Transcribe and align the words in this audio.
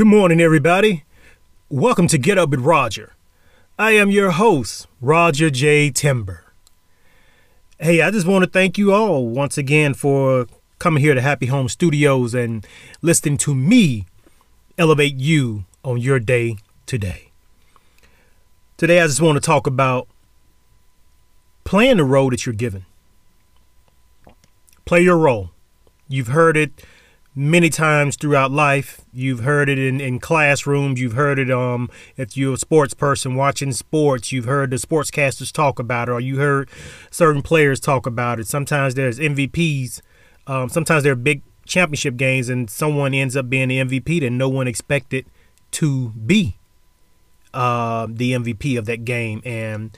Good 0.00 0.06
morning, 0.06 0.40
everybody. 0.40 1.04
Welcome 1.68 2.08
to 2.08 2.16
Get 2.16 2.38
Up 2.38 2.48
with 2.48 2.60
Roger. 2.60 3.12
I 3.78 3.90
am 3.90 4.10
your 4.10 4.30
host, 4.30 4.86
Roger 4.98 5.50
J. 5.50 5.90
Timber. 5.90 6.54
Hey, 7.78 8.00
I 8.00 8.10
just 8.10 8.26
want 8.26 8.42
to 8.42 8.48
thank 8.48 8.78
you 8.78 8.94
all 8.94 9.28
once 9.28 9.58
again 9.58 9.92
for 9.92 10.46
coming 10.78 11.02
here 11.02 11.12
to 11.12 11.20
Happy 11.20 11.48
Home 11.48 11.68
Studios 11.68 12.32
and 12.32 12.66
listening 13.02 13.36
to 13.36 13.54
me 13.54 14.06
elevate 14.78 15.16
you 15.16 15.66
on 15.84 15.98
your 15.98 16.18
day 16.18 16.56
today. 16.86 17.30
Today, 18.78 19.02
I 19.02 19.06
just 19.06 19.20
want 19.20 19.36
to 19.36 19.40
talk 19.40 19.66
about 19.66 20.08
playing 21.64 21.98
the 21.98 22.04
role 22.04 22.30
that 22.30 22.46
you're 22.46 22.54
given. 22.54 22.86
Play 24.86 25.02
your 25.02 25.18
role. 25.18 25.50
You've 26.08 26.28
heard 26.28 26.56
it 26.56 26.86
many 27.34 27.70
times 27.70 28.16
throughout 28.16 28.50
life. 28.50 29.02
You've 29.12 29.40
heard 29.40 29.68
it 29.68 29.78
in, 29.78 30.00
in 30.00 30.18
classrooms. 30.18 31.00
You've 31.00 31.12
heard 31.12 31.38
it 31.38 31.50
um 31.50 31.90
if 32.16 32.36
you're 32.36 32.54
a 32.54 32.58
sports 32.58 32.94
person 32.94 33.34
watching 33.34 33.72
sports. 33.72 34.32
You've 34.32 34.46
heard 34.46 34.70
the 34.70 34.76
sportscasters 34.76 35.52
talk 35.52 35.78
about 35.78 36.08
it, 36.08 36.12
or 36.12 36.20
you 36.20 36.38
heard 36.38 36.68
certain 37.10 37.42
players 37.42 37.80
talk 37.80 38.06
about 38.06 38.40
it. 38.40 38.46
Sometimes 38.46 38.94
there's 38.94 39.18
MVPs. 39.18 40.00
Um, 40.46 40.68
sometimes 40.68 41.04
there 41.04 41.12
are 41.12 41.16
big 41.16 41.42
championship 41.66 42.16
games, 42.16 42.48
and 42.48 42.68
someone 42.68 43.14
ends 43.14 43.36
up 43.36 43.48
being 43.48 43.68
the 43.68 43.78
MVP 43.78 44.20
that 44.20 44.30
no 44.30 44.48
one 44.48 44.66
expected 44.66 45.26
to 45.72 46.10
be 46.10 46.58
uh, 47.54 48.06
the 48.10 48.32
MVP 48.32 48.78
of 48.78 48.86
that 48.86 49.04
game, 49.04 49.40
and 49.44 49.96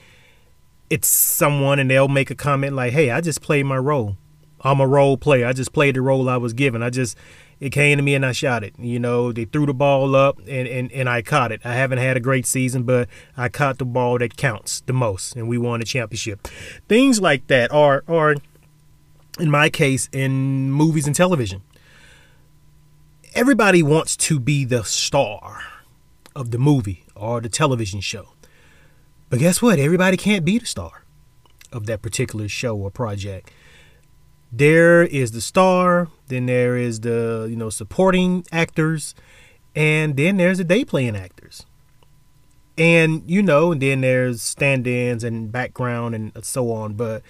it's 0.89 1.07
someone, 1.07 1.79
and 1.79 1.89
they'll 1.89 2.07
make 2.07 2.29
a 2.29 2.35
comment 2.35 2.75
like, 2.75 2.93
"Hey, 2.93 3.09
I 3.09 3.21
just 3.21 3.41
played 3.41 3.65
my 3.65 3.77
role." 3.77 4.17
I'm 4.63 4.79
a 4.79 4.87
role 4.87 5.17
player. 5.17 5.45
I 5.45 5.53
just 5.53 5.73
played 5.73 5.95
the 5.95 6.01
role 6.01 6.29
I 6.29 6.37
was 6.37 6.53
given. 6.53 6.81
I 6.81 6.89
just 6.89 7.17
it 7.59 7.71
came 7.71 7.97
to 7.97 8.03
me 8.03 8.15
and 8.15 8.25
I 8.25 8.31
shot 8.31 8.63
it. 8.63 8.73
You 8.77 8.99
know, 8.99 9.31
they 9.31 9.45
threw 9.45 9.65
the 9.65 9.73
ball 9.73 10.15
up 10.15 10.39
and, 10.39 10.67
and, 10.67 10.91
and 10.91 11.07
I 11.07 11.21
caught 11.21 11.51
it. 11.51 11.61
I 11.63 11.73
haven't 11.75 11.99
had 11.99 12.17
a 12.17 12.19
great 12.19 12.45
season, 12.45 12.83
but 12.83 13.07
I 13.37 13.49
caught 13.49 13.77
the 13.77 13.85
ball 13.85 14.17
that 14.19 14.35
counts 14.37 14.81
the 14.81 14.93
most 14.93 15.35
and 15.35 15.47
we 15.47 15.57
won 15.57 15.79
the 15.79 15.85
championship. 15.85 16.47
Things 16.87 17.21
like 17.21 17.47
that 17.47 17.71
are 17.71 18.03
are 18.07 18.35
in 19.39 19.49
my 19.49 19.69
case 19.69 20.09
in 20.11 20.71
movies 20.71 21.07
and 21.07 21.15
television. 21.15 21.61
Everybody 23.35 23.81
wants 23.81 24.15
to 24.17 24.39
be 24.39 24.63
the 24.63 24.83
star 24.83 25.63
of 26.35 26.51
the 26.51 26.59
movie 26.59 27.03
or 27.15 27.41
the 27.41 27.49
television 27.49 27.99
show. 27.99 28.29
But 29.29 29.39
guess 29.39 29.61
what? 29.61 29.79
Everybody 29.79 30.17
can't 30.17 30.45
be 30.45 30.59
the 30.59 30.65
star 30.65 31.03
of 31.71 31.87
that 31.87 32.01
particular 32.01 32.47
show 32.47 32.77
or 32.77 32.91
project 32.91 33.49
there 34.55 35.03
is 35.03 35.31
the 35.31 35.41
star, 35.41 36.09
then 36.27 36.45
there 36.45 36.77
is 36.77 36.99
the 36.99 37.47
you 37.49 37.55
know 37.55 37.69
supporting 37.69 38.45
actors, 38.51 39.15
and 39.75 40.15
then 40.15 40.37
there's 40.37 40.59
the 40.59 40.63
day 40.63 40.85
playing 40.85 41.15
actors. 41.15 41.65
And 42.77 43.23
you 43.25 43.41
know, 43.41 43.71
and 43.71 43.81
then 43.81 44.01
there's 44.01 44.41
stand-ins 44.41 45.23
and 45.23 45.51
background 45.51 46.15
and 46.15 46.31
so 46.45 46.71
on. 46.71 46.93
But 46.93 47.23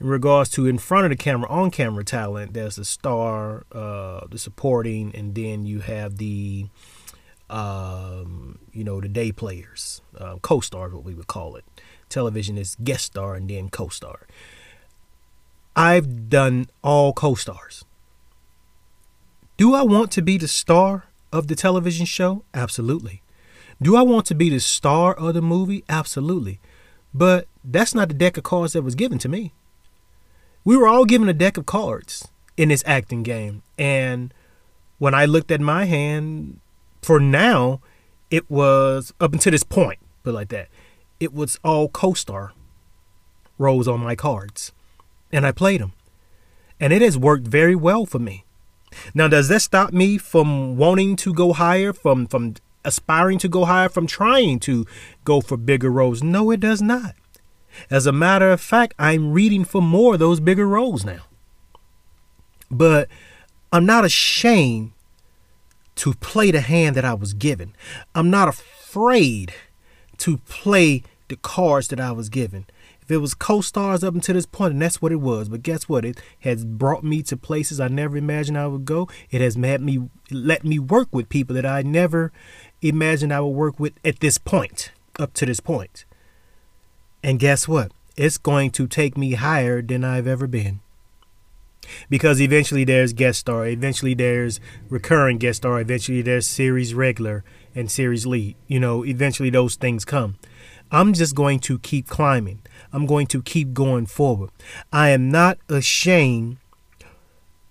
in 0.00 0.06
regards 0.06 0.50
to 0.50 0.66
in 0.66 0.78
front 0.78 1.04
of 1.04 1.10
the 1.10 1.16
camera, 1.16 1.48
on 1.48 1.70
camera 1.70 2.04
talent, 2.04 2.54
there's 2.54 2.76
the 2.76 2.84
star, 2.84 3.66
uh, 3.72 4.26
the 4.30 4.38
supporting, 4.38 5.14
and 5.14 5.34
then 5.34 5.66
you 5.66 5.80
have 5.80 6.18
the 6.18 6.66
um, 7.50 8.60
you 8.72 8.84
know, 8.84 9.00
the 9.00 9.08
day 9.08 9.32
players, 9.32 10.00
uh, 10.16 10.36
co-star, 10.40 10.88
what 10.90 11.04
we 11.04 11.14
would 11.14 11.26
call 11.26 11.56
it. 11.56 11.64
Television 12.08 12.56
is 12.56 12.76
guest 12.82 13.06
star 13.06 13.34
and 13.34 13.50
then 13.50 13.68
co-star. 13.68 14.26
I've 15.80 16.28
done 16.28 16.66
all 16.84 17.14
co 17.14 17.34
stars. 17.34 17.86
Do 19.56 19.74
I 19.74 19.82
want 19.82 20.10
to 20.12 20.20
be 20.20 20.36
the 20.36 20.46
star 20.46 21.06
of 21.32 21.48
the 21.48 21.56
television 21.56 22.04
show? 22.04 22.44
Absolutely. 22.52 23.22
Do 23.80 23.96
I 23.96 24.02
want 24.02 24.26
to 24.26 24.34
be 24.34 24.50
the 24.50 24.60
star 24.60 25.14
of 25.14 25.32
the 25.32 25.40
movie? 25.40 25.82
Absolutely. 25.88 26.60
But 27.14 27.46
that's 27.64 27.94
not 27.94 28.08
the 28.08 28.14
deck 28.14 28.36
of 28.36 28.44
cards 28.44 28.74
that 28.74 28.82
was 28.82 28.94
given 28.94 29.16
to 29.20 29.28
me. 29.30 29.54
We 30.66 30.76
were 30.76 30.86
all 30.86 31.06
given 31.06 31.30
a 31.30 31.32
deck 31.32 31.56
of 31.56 31.64
cards 31.64 32.28
in 32.58 32.68
this 32.68 32.84
acting 32.84 33.22
game. 33.22 33.62
And 33.78 34.34
when 34.98 35.14
I 35.14 35.24
looked 35.24 35.50
at 35.50 35.62
my 35.62 35.86
hand, 35.86 36.60
for 37.00 37.18
now, 37.18 37.80
it 38.30 38.50
was 38.50 39.14
up 39.18 39.32
until 39.32 39.52
this 39.52 39.62
point, 39.62 40.00
but 40.24 40.34
like 40.34 40.50
that, 40.50 40.68
it 41.20 41.32
was 41.32 41.58
all 41.64 41.88
co 41.88 42.12
star 42.12 42.52
roles 43.56 43.88
on 43.88 44.00
my 44.00 44.14
cards 44.14 44.72
and 45.32 45.46
I 45.46 45.52
played 45.52 45.80
them. 45.80 45.92
And 46.78 46.92
it 46.92 47.02
has 47.02 47.18
worked 47.18 47.46
very 47.46 47.74
well 47.74 48.06
for 48.06 48.18
me. 48.18 48.44
Now, 49.14 49.28
does 49.28 49.48
that 49.48 49.60
stop 49.60 49.92
me 49.92 50.18
from 50.18 50.76
wanting 50.76 51.16
to 51.16 51.32
go 51.32 51.52
higher, 51.52 51.92
from 51.92 52.26
from 52.26 52.54
aspiring 52.84 53.38
to 53.38 53.48
go 53.48 53.64
higher, 53.64 53.88
from 53.88 54.06
trying 54.06 54.58
to 54.60 54.86
go 55.24 55.40
for 55.40 55.56
bigger 55.56 55.90
roles? 55.90 56.22
No, 56.22 56.50
it 56.50 56.60
does 56.60 56.82
not. 56.82 57.14
As 57.88 58.06
a 58.06 58.12
matter 58.12 58.50
of 58.50 58.60
fact, 58.60 58.94
I'm 58.98 59.32
reading 59.32 59.64
for 59.64 59.80
more 59.80 60.14
of 60.14 60.18
those 60.18 60.40
bigger 60.40 60.66
roles 60.66 61.04
now. 61.04 61.20
But 62.70 63.08
I'm 63.72 63.86
not 63.86 64.04
ashamed 64.04 64.92
to 65.96 66.14
play 66.14 66.50
the 66.50 66.60
hand 66.60 66.96
that 66.96 67.04
I 67.04 67.14
was 67.14 67.34
given. 67.34 67.74
I'm 68.14 68.30
not 68.30 68.48
afraid 68.48 69.54
to 70.18 70.38
play 70.38 71.02
the 71.28 71.36
cards 71.36 71.88
that 71.88 72.00
I 72.00 72.12
was 72.12 72.28
given 72.28 72.66
it 73.10 73.18
was 73.18 73.34
co-stars 73.34 74.04
up 74.04 74.14
until 74.14 74.34
this 74.34 74.46
point, 74.46 74.72
and 74.74 74.82
that's 74.82 75.02
what 75.02 75.12
it 75.12 75.20
was. 75.20 75.48
But 75.48 75.62
guess 75.62 75.88
what? 75.88 76.04
It 76.04 76.20
has 76.40 76.64
brought 76.64 77.04
me 77.04 77.22
to 77.24 77.36
places 77.36 77.80
I 77.80 77.88
never 77.88 78.16
imagined 78.16 78.58
I 78.58 78.66
would 78.66 78.84
go. 78.84 79.08
It 79.30 79.40
has 79.40 79.56
made 79.56 79.80
me 79.80 80.08
let 80.30 80.64
me 80.64 80.78
work 80.78 81.08
with 81.12 81.28
people 81.28 81.54
that 81.54 81.66
I 81.66 81.82
never 81.82 82.32
imagined 82.82 83.32
I 83.32 83.40
would 83.40 83.48
work 83.50 83.80
with 83.80 83.94
at 84.04 84.20
this 84.20 84.38
point, 84.38 84.92
up 85.18 85.34
to 85.34 85.46
this 85.46 85.60
point. 85.60 86.04
And 87.22 87.38
guess 87.38 87.68
what? 87.68 87.92
It's 88.16 88.38
going 88.38 88.70
to 88.72 88.86
take 88.86 89.16
me 89.16 89.32
higher 89.32 89.82
than 89.82 90.04
I've 90.04 90.26
ever 90.26 90.46
been. 90.46 90.80
Because 92.08 92.40
eventually 92.40 92.84
there's 92.84 93.12
guest 93.12 93.40
star, 93.40 93.66
eventually 93.66 94.14
there's 94.14 94.60
recurring 94.88 95.38
guest 95.38 95.58
star, 95.58 95.80
eventually 95.80 96.22
there's 96.22 96.46
series 96.46 96.94
regular 96.94 97.42
and 97.74 97.90
series 97.90 98.26
lead. 98.26 98.56
You 98.68 98.78
know, 98.78 99.04
eventually 99.04 99.50
those 99.50 99.74
things 99.74 100.04
come. 100.04 100.36
I'm 100.92 101.12
just 101.12 101.34
going 101.34 101.60
to 101.60 101.78
keep 101.78 102.08
climbing. 102.08 102.60
I'm 102.92 103.06
going 103.06 103.26
to 103.28 103.42
keep 103.42 103.72
going 103.72 104.06
forward. 104.06 104.50
I 104.92 105.10
am 105.10 105.30
not 105.30 105.58
ashamed 105.68 106.58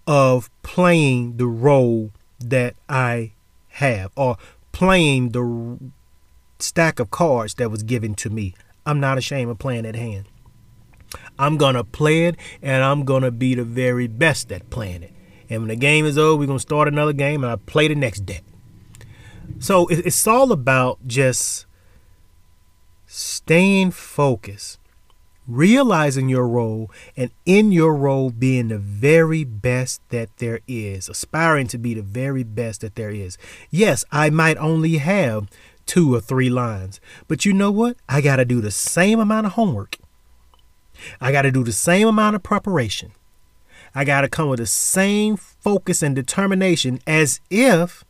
of 0.07 0.49
playing 0.63 1.37
the 1.37 1.45
role 1.45 2.11
that 2.39 2.75
I 2.87 3.33
have 3.69 4.11
or 4.15 4.37
playing 4.71 5.29
the 5.29 5.77
stack 6.59 6.99
of 6.99 7.11
cards 7.11 7.55
that 7.55 7.69
was 7.69 7.83
given 7.83 8.15
to 8.15 8.29
me. 8.29 8.55
I'm 8.85 8.99
not 8.99 9.17
ashamed 9.17 9.51
of 9.51 9.59
playing 9.59 9.83
that 9.83 9.95
hand. 9.95 10.25
I'm 11.37 11.57
going 11.57 11.75
to 11.75 11.83
play 11.83 12.25
it 12.25 12.35
and 12.61 12.83
I'm 12.83 13.03
going 13.03 13.23
to 13.23 13.31
be 13.31 13.55
the 13.55 13.63
very 13.63 14.07
best 14.07 14.51
at 14.51 14.69
playing 14.69 15.03
it. 15.03 15.13
And 15.49 15.61
when 15.61 15.69
the 15.69 15.75
game 15.75 16.05
is 16.05 16.17
over, 16.17 16.37
we're 16.39 16.45
going 16.45 16.59
to 16.59 16.61
start 16.61 16.87
another 16.87 17.13
game 17.13 17.43
and 17.43 17.51
I 17.51 17.55
play 17.55 17.87
the 17.87 17.95
next 17.95 18.21
deck. 18.21 18.43
So 19.59 19.87
it's 19.87 20.27
all 20.27 20.51
about 20.51 20.99
just 21.07 21.65
staying 23.09 23.91
focused 23.91 24.79
realizing 25.49 26.29
your 26.29 26.47
role 26.47 26.91
and 27.17 27.31
in 27.45 27.71
your 27.71 27.95
role 27.95 28.29
being 28.29 28.67
the 28.67 28.77
very 28.77 29.43
best 29.43 29.99
that 30.09 30.29
there 30.37 30.59
is, 30.67 31.09
aspiring 31.09 31.67
to 31.67 31.77
be 31.77 31.95
the 31.95 32.03
very 32.03 32.43
best 32.43 32.81
that 32.81 32.95
there 32.95 33.09
is. 33.09 33.37
Yes, 33.71 34.05
I 34.11 34.29
might 34.29 34.57
only 34.57 34.97
have 34.97 35.49
two 35.87 36.13
or 36.13 36.21
three 36.21 36.49
lines, 36.49 37.01
but 37.27 37.45
you 37.45 37.53
know 37.53 37.71
what? 37.71 37.97
I 38.07 38.21
got 38.21 38.35
to 38.35 38.45
do 38.45 38.61
the 38.61 38.71
same 38.71 39.19
amount 39.19 39.47
of 39.47 39.53
homework. 39.53 39.97
I 41.19 41.31
got 41.31 41.41
to 41.41 41.51
do 41.51 41.63
the 41.63 41.71
same 41.71 42.07
amount 42.07 42.35
of 42.35 42.43
preparation. 42.43 43.13
I 43.95 44.03
got 44.05 44.21
to 44.21 44.29
come 44.29 44.49
with 44.49 44.59
the 44.59 44.67
same 44.67 45.35
focus 45.35 46.03
and 46.03 46.15
determination 46.15 46.99
as 47.07 47.41
if 47.49 48.05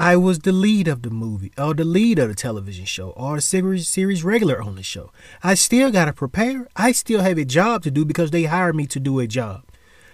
I 0.00 0.16
was 0.16 0.38
the 0.38 0.50
lead 0.50 0.88
of 0.88 1.02
the 1.02 1.10
movie 1.10 1.52
or 1.58 1.74
the 1.74 1.84
lead 1.84 2.18
of 2.18 2.30
the 2.30 2.34
television 2.34 2.86
show 2.86 3.10
or 3.10 3.36
the 3.36 3.42
series, 3.42 3.86
series 3.86 4.24
regular 4.24 4.62
on 4.62 4.76
the 4.76 4.82
show. 4.82 5.12
I 5.42 5.52
still 5.52 5.90
got 5.90 6.06
to 6.06 6.14
prepare. 6.14 6.68
I 6.74 6.92
still 6.92 7.20
have 7.20 7.36
a 7.36 7.44
job 7.44 7.82
to 7.82 7.90
do 7.90 8.06
because 8.06 8.30
they 8.30 8.44
hired 8.44 8.76
me 8.76 8.86
to 8.86 8.98
do 8.98 9.18
a 9.20 9.26
job. 9.26 9.62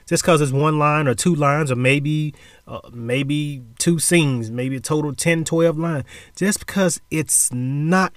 Just 0.04 0.24
because 0.24 0.40
it's 0.40 0.50
one 0.50 0.80
line 0.80 1.06
or 1.06 1.14
two 1.14 1.36
lines 1.36 1.70
or 1.70 1.76
maybe 1.76 2.34
uh, 2.66 2.80
maybe 2.92 3.62
two 3.78 4.00
scenes, 4.00 4.50
maybe 4.50 4.74
a 4.74 4.80
total 4.80 5.14
10, 5.14 5.44
12 5.44 5.78
lines. 5.78 6.04
Just 6.34 6.66
because 6.66 7.00
it's 7.12 7.52
not 7.52 8.12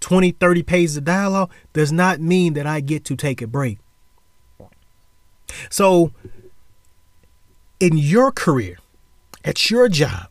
20, 0.00 0.32
30 0.32 0.62
pages 0.64 0.98
of 0.98 1.04
dialogue 1.04 1.50
does 1.72 1.92
not 1.92 2.20
mean 2.20 2.52
that 2.52 2.66
I 2.66 2.80
get 2.80 3.06
to 3.06 3.16
take 3.16 3.40
a 3.40 3.46
break. 3.46 3.78
So, 5.70 6.12
in 7.80 7.96
your 7.96 8.32
career, 8.32 8.76
at 9.42 9.70
your 9.70 9.88
job, 9.88 10.28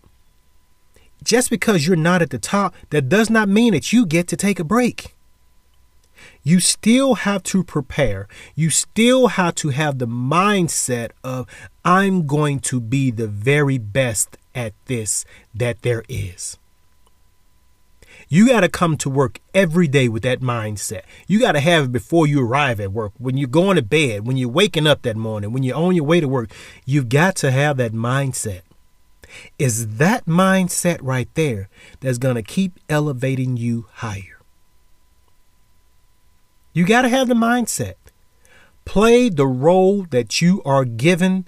just 1.28 1.50
because 1.50 1.86
you're 1.86 1.98
not 1.98 2.22
at 2.22 2.30
the 2.30 2.40
top, 2.40 2.74
that 2.90 3.10
does 3.10 3.30
not 3.30 3.50
mean 3.50 3.74
that 3.74 3.92
you 3.92 4.06
get 4.06 4.30
to 4.30 4.38
take 4.38 4.60
a 4.60 4.64
break. 4.64 5.14
You 6.42 6.62
still 6.62 7.16
have 7.16 7.44
to 7.44 7.66
prepare. 7.66 8.30
You 8.56 8.70
still 8.70 9.28
have 9.28 9.54
to 9.56 9.70
have 9.70 10.00
the 10.00 10.08
mindset 10.08 11.12
of, 11.26 11.46
I'm 11.84 12.26
going 12.26 12.60
to 12.62 12.80
be 12.80 13.12
the 13.12 13.28
very 13.28 13.78
best 13.78 14.38
at 14.56 14.74
this 14.86 15.26
that 15.54 15.82
there 15.82 16.04
is. 16.08 16.58
You 18.30 18.48
got 18.48 18.62
to 18.62 18.70
come 18.70 18.96
to 18.98 19.10
work 19.10 19.42
every 19.54 19.90
day 19.90 20.08
with 20.08 20.24
that 20.24 20.40
mindset. 20.40 21.02
You 21.28 21.40
got 21.42 21.54
to 21.54 21.60
have 21.60 21.86
it 21.86 21.92
before 21.92 22.26
you 22.26 22.42
arrive 22.42 22.80
at 22.80 22.94
work, 22.94 23.12
when 23.18 23.36
you're 23.36 23.50
going 23.50 23.76
to 23.76 23.82
bed, 23.82 24.26
when 24.26 24.38
you're 24.38 24.50
waking 24.50 24.88
up 24.88 25.02
that 25.02 25.18
morning, 25.18 25.52
when 25.52 25.64
you're 25.64 25.76
on 25.76 25.94
your 25.96 26.06
way 26.06 26.22
to 26.22 26.28
work. 26.28 26.52
You've 26.86 27.10
got 27.10 27.36
to 27.38 27.52
have 27.52 27.76
that 27.78 27.92
mindset. 27.92 28.62
Is 29.58 29.98
that 29.98 30.26
mindset 30.26 31.00
right 31.02 31.30
there 31.36 31.70
that's 32.00 32.18
going 32.18 32.36
to 32.36 32.44
keep 32.44 32.80
elevating 32.90 33.58
you 33.58 33.88
higher? 33.94 34.42
You 36.74 36.86
got 36.86 37.02
to 37.04 37.10
have 37.10 37.28
the 37.28 37.34
mindset. 37.34 37.96
Play 38.86 39.30
the 39.30 39.48
role 39.48 40.04
that 40.12 40.42
you 40.42 40.62
are 40.64 40.86
given, 40.86 41.46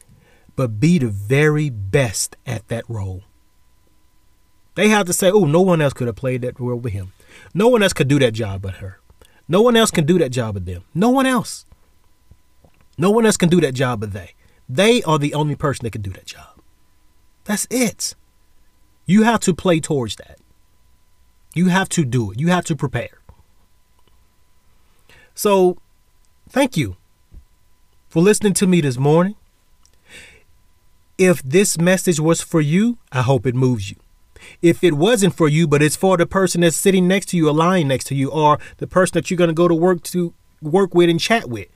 but 0.55 0.79
be 0.79 0.97
the 0.97 1.07
very 1.07 1.69
best 1.69 2.35
at 2.45 2.67
that 2.67 2.83
role. 2.89 3.23
They 4.75 4.89
have 4.89 5.05
to 5.07 5.13
say, 5.13 5.29
oh, 5.31 5.45
no 5.45 5.61
one 5.61 5.81
else 5.81 5.93
could 5.93 6.07
have 6.07 6.15
played 6.15 6.41
that 6.41 6.59
role 6.59 6.79
with 6.79 6.93
him. 6.93 7.11
No 7.53 7.67
one 7.67 7.83
else 7.83 7.93
could 7.93 8.07
do 8.07 8.19
that 8.19 8.31
job 8.31 8.61
but 8.61 8.75
her. 8.75 8.99
No 9.47 9.61
one 9.61 9.75
else 9.75 9.91
can 9.91 10.05
do 10.05 10.17
that 10.19 10.29
job 10.29 10.53
but 10.55 10.65
them. 10.65 10.83
No 10.93 11.09
one 11.09 11.25
else. 11.25 11.65
No 12.97 13.11
one 13.11 13.25
else 13.25 13.37
can 13.37 13.49
do 13.49 13.61
that 13.61 13.73
job 13.73 13.99
but 13.99 14.13
they. 14.13 14.33
They 14.67 15.01
are 15.03 15.17
the 15.17 15.33
only 15.33 15.55
person 15.55 15.85
that 15.85 15.91
can 15.91 16.01
do 16.01 16.11
that 16.11 16.25
job. 16.25 16.58
That's 17.49 17.65
it. 17.71 18.13
You 19.07 19.23
have 19.23 19.39
to 19.39 19.55
play 19.55 19.79
towards 19.79 20.17
that. 20.17 20.37
You 21.55 21.69
have 21.69 21.89
to 21.89 22.05
do 22.05 22.29
it. 22.29 22.39
You 22.39 22.49
have 22.49 22.63
to 22.65 22.75
prepare. 22.75 23.21
So, 25.33 25.79
thank 26.47 26.77
you 26.77 26.95
for 28.07 28.21
listening 28.21 28.53
to 28.53 28.67
me 28.67 28.81
this 28.81 28.99
morning. 28.99 29.35
If 31.17 31.41
this 31.41 31.79
message 31.79 32.19
was 32.19 32.39
for 32.39 32.61
you, 32.61 32.99
I 33.11 33.23
hope 33.23 33.47
it 33.47 33.55
moves 33.55 33.89
you 33.89 33.95
if 34.61 34.83
it 34.83 34.93
wasn't 34.93 35.33
for 35.33 35.49
you, 35.49 35.67
but 35.67 35.81
it's 35.81 35.95
for 35.95 36.17
the 36.17 36.27
person 36.27 36.61
that's 36.61 36.75
sitting 36.75 37.07
next 37.07 37.29
to 37.29 37.37
you 37.37 37.49
or 37.49 37.53
lying 37.53 37.87
next 37.87 38.05
to 38.05 38.15
you 38.15 38.29
or 38.29 38.59
the 38.77 38.85
person 38.85 39.13
that 39.15 39.31
you're 39.31 39.37
going 39.39 39.49
to 39.49 39.55
go 39.55 39.67
to 39.67 39.73
work 39.73 40.03
to 40.03 40.35
work 40.61 40.93
with 40.93 41.09
and 41.09 41.19
chat 41.19 41.49
with, 41.49 41.67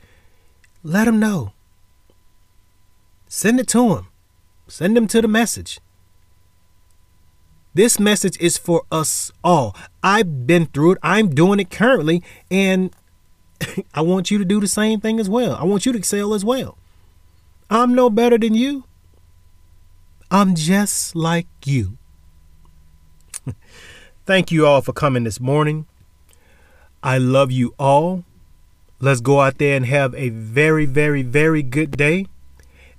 let 0.83 1.05
them 1.05 1.19
know. 1.19 1.53
Send 3.27 3.59
it 3.59 3.67
to 3.69 3.95
them. 3.95 4.12
Send 4.73 4.97
them 4.97 5.05
to 5.09 5.21
the 5.21 5.27
message. 5.27 5.79
This 7.75 7.99
message 7.99 8.39
is 8.39 8.57
for 8.57 8.81
us 8.91 9.31
all. 9.43 9.75
I've 10.01 10.47
been 10.47 10.65
through 10.65 10.93
it. 10.93 10.97
I'm 11.03 11.29
doing 11.29 11.59
it 11.59 11.69
currently. 11.69 12.23
And 12.49 12.89
I 13.93 14.01
want 14.01 14.31
you 14.31 14.39
to 14.39 14.45
do 14.45 14.59
the 14.59 14.67
same 14.67 14.99
thing 14.99 15.19
as 15.19 15.29
well. 15.29 15.55
I 15.57 15.63
want 15.63 15.85
you 15.85 15.91
to 15.91 15.97
excel 15.99 16.33
as 16.33 16.43
well. 16.43 16.79
I'm 17.69 17.93
no 17.93 18.09
better 18.09 18.35
than 18.39 18.55
you. 18.55 18.85
I'm 20.31 20.55
just 20.55 21.15
like 21.15 21.45
you. 21.65 21.99
Thank 24.25 24.51
you 24.51 24.65
all 24.65 24.81
for 24.81 24.91
coming 24.91 25.23
this 25.23 25.39
morning. 25.39 25.85
I 27.03 27.19
love 27.19 27.51
you 27.51 27.75
all. 27.77 28.23
Let's 28.99 29.21
go 29.21 29.39
out 29.39 29.59
there 29.59 29.77
and 29.77 29.85
have 29.85 30.15
a 30.15 30.29
very, 30.29 30.87
very, 30.87 31.21
very 31.21 31.61
good 31.61 31.95
day. 31.95 32.25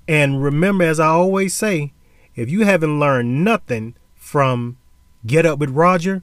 And 0.06 0.42
remember, 0.42 0.84
as 0.84 1.00
I 1.00 1.06
always 1.06 1.54
say, 1.54 1.92
if 2.34 2.50
you 2.50 2.64
haven't 2.64 3.00
learned 3.00 3.44
nothing 3.44 3.94
from 4.14 4.76
Get 5.26 5.46
Up 5.46 5.58
with 5.58 5.70
Roger, 5.70 6.22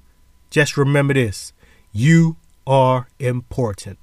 just 0.49 0.77
remember 0.77 1.13
this 1.13 1.53
you 1.91 2.37
are 2.67 3.07
important. 3.19 3.97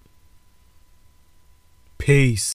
Peace. 1.99 2.53